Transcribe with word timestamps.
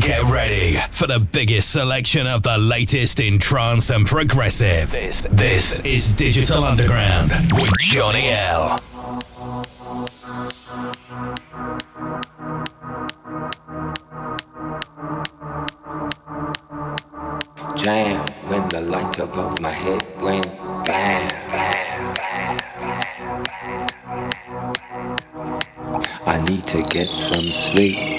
Get 0.00 0.22
ready 0.24 0.78
for 0.90 1.06
the 1.06 1.20
biggest 1.20 1.70
selection 1.70 2.26
of 2.26 2.42
the 2.42 2.56
latest 2.56 3.20
in 3.20 3.38
trance 3.38 3.90
and 3.90 4.06
progressive. 4.06 4.90
This, 4.90 5.26
this 5.30 5.80
is 5.80 6.14
Digital 6.14 6.64
Underground 6.64 7.30
with 7.52 7.70
Johnny 7.78 8.30
L. 8.30 8.78
Jam 17.76 18.26
when 18.48 18.66
the 18.70 18.80
light 18.80 19.18
above 19.18 19.60
my 19.60 19.68
head 19.68 20.02
went 20.22 20.46
bam. 20.86 21.28
I 26.26 26.42
need 26.48 26.62
to 26.68 26.82
get 26.90 27.08
some 27.08 27.52
sleep. 27.52 27.98
sleep, 27.98 28.11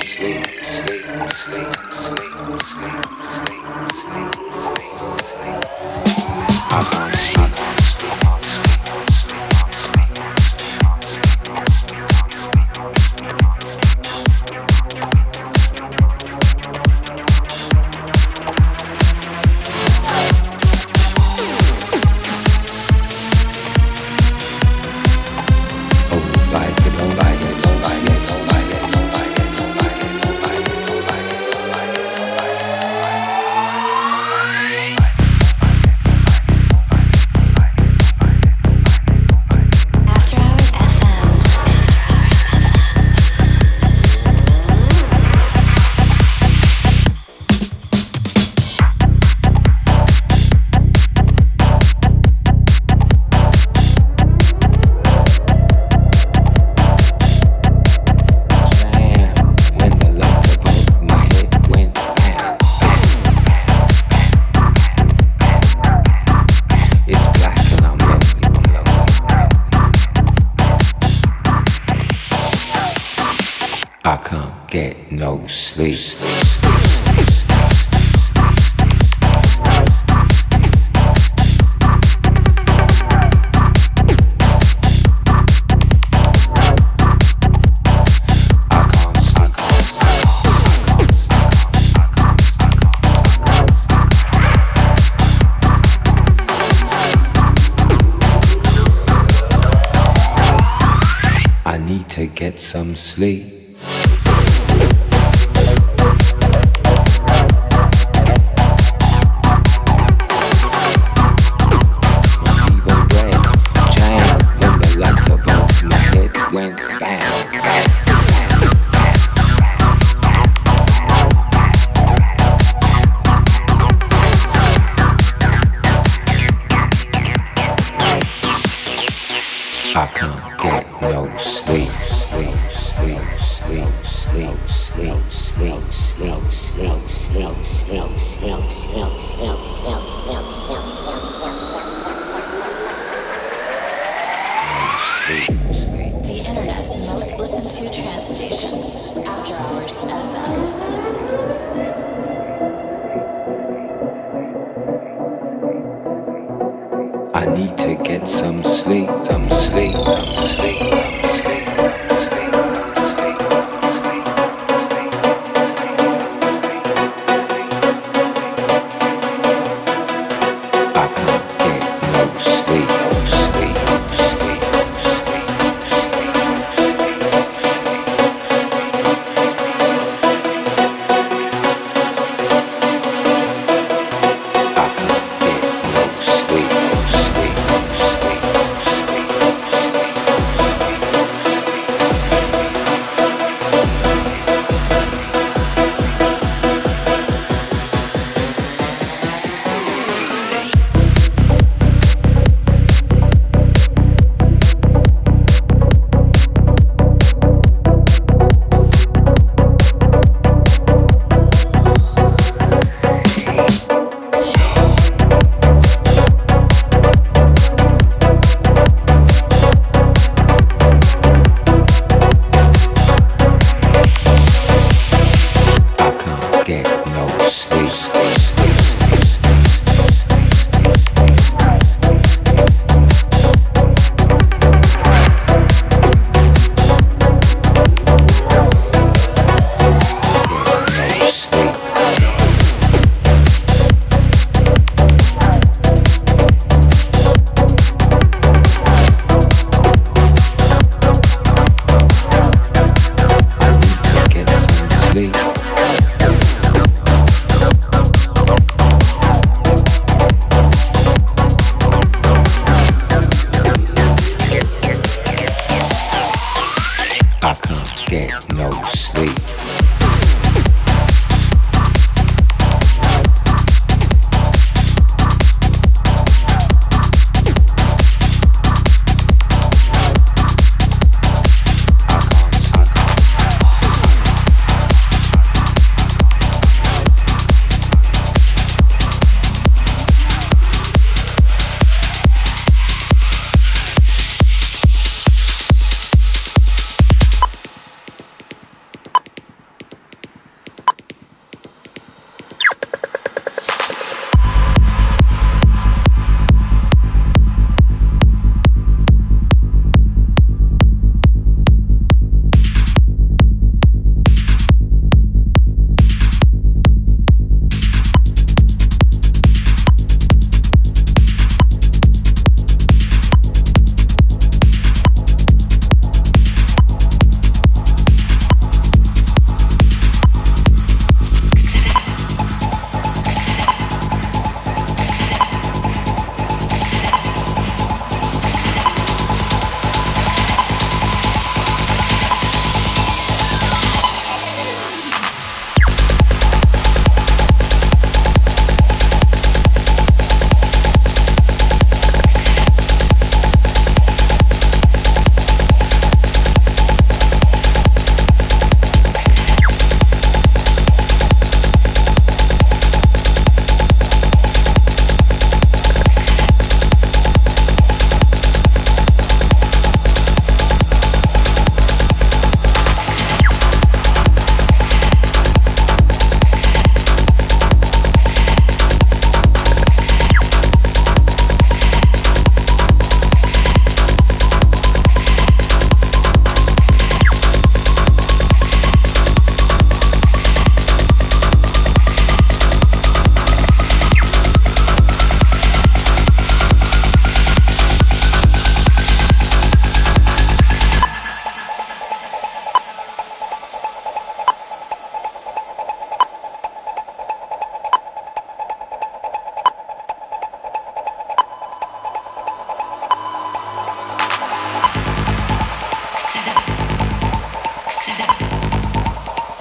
some 102.74 102.96
sleep. 102.96 103.63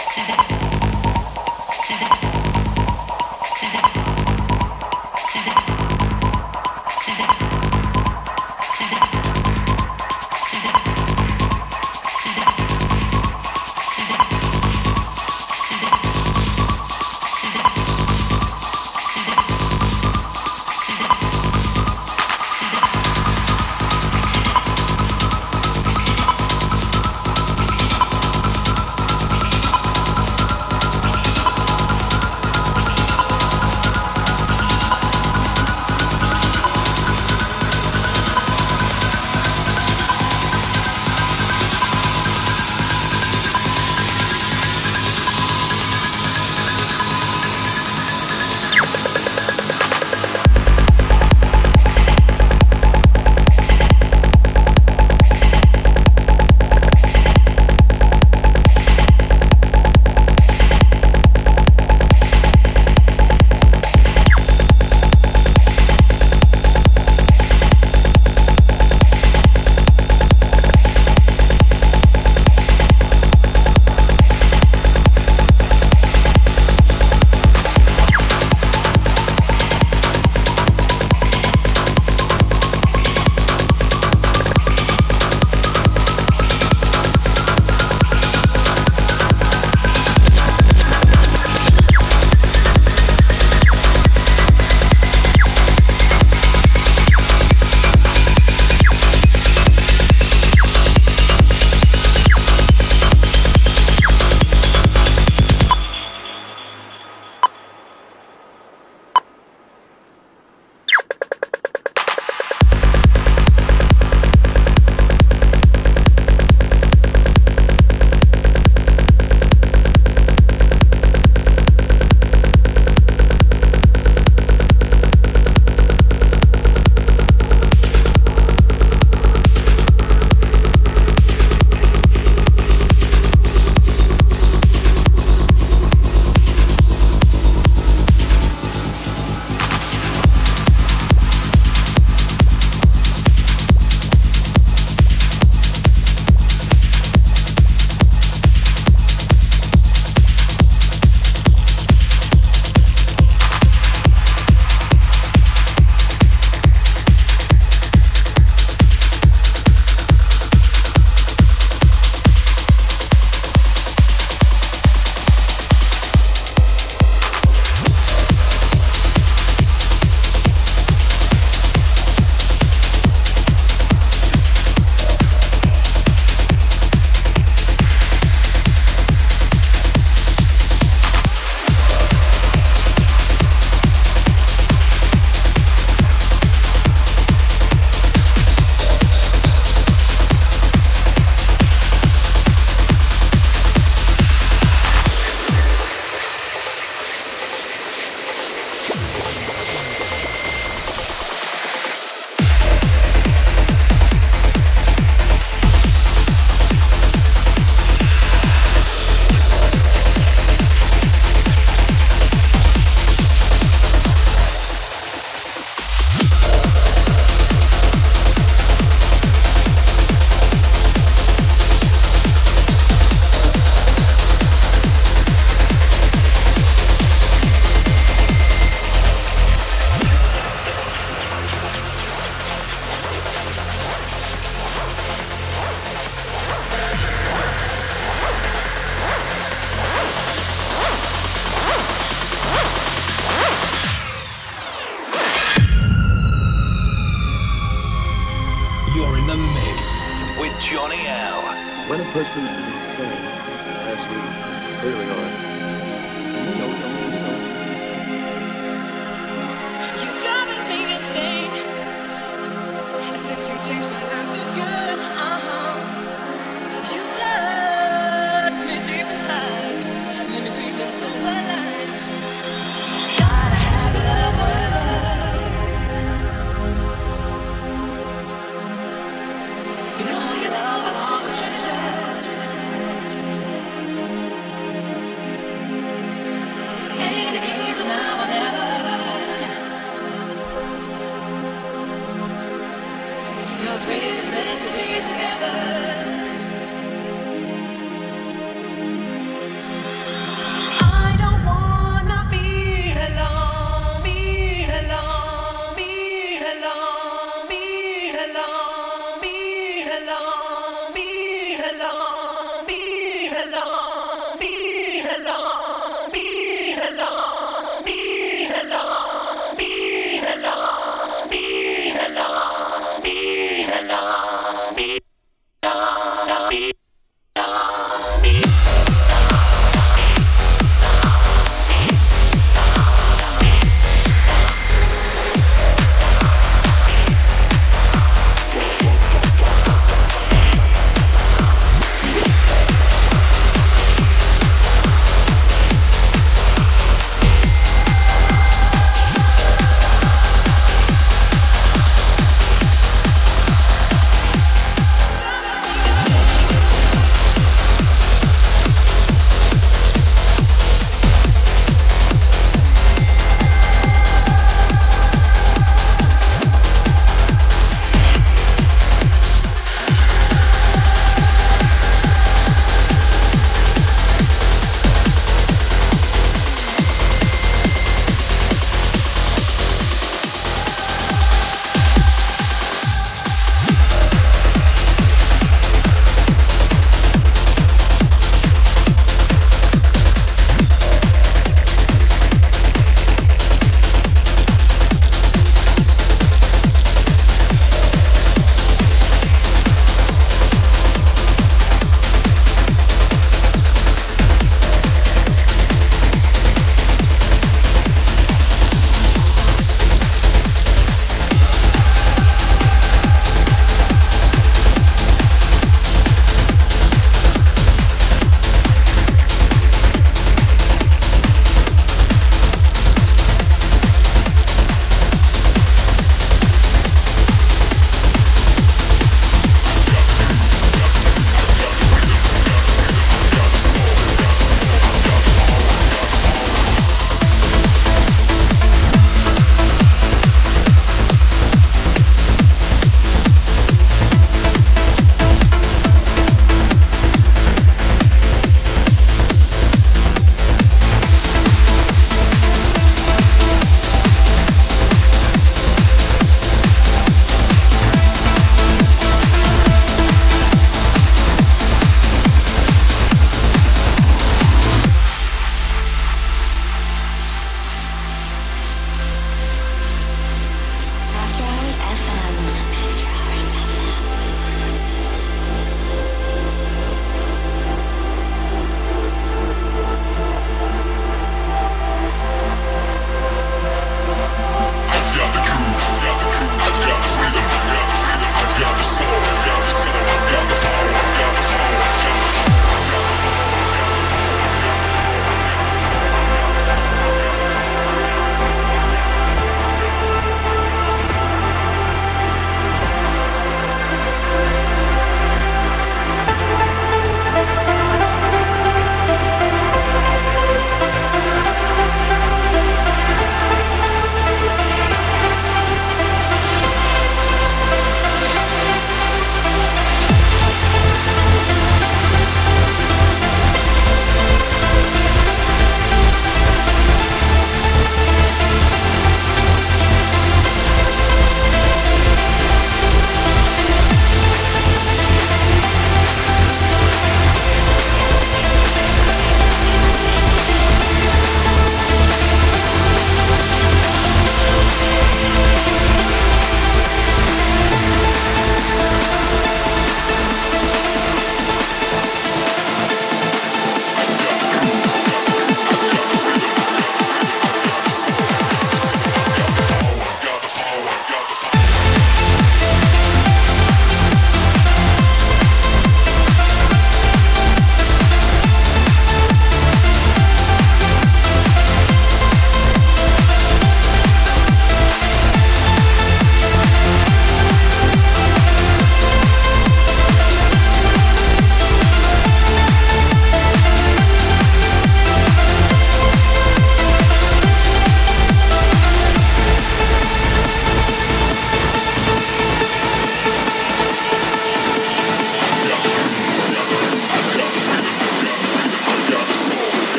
Exit. 0.00 0.50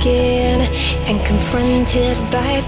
again 0.00 0.60
and 1.08 1.18
confronted 1.26 2.16
by 2.30 2.67